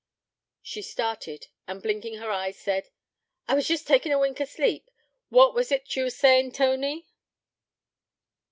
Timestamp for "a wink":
4.11-4.41